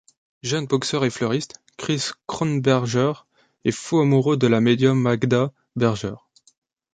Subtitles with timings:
[0.41, 3.11] Jeune boxeur et fleuriste, Chris Kronberger
[3.65, 6.15] est fou amoureux de la médium Magda Berger.